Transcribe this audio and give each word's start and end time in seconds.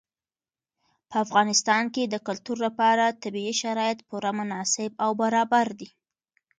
په 1.09 1.15
افغانستان 1.25 1.83
کې 1.93 2.03
د 2.07 2.15
کلتور 2.27 2.57
لپاره 2.65 3.15
طبیعي 3.23 3.53
شرایط 3.61 3.99
پوره 4.09 4.31
مناسب 4.39 4.91
او 5.03 5.09
برابر 5.21 5.67
دي. 5.79 5.89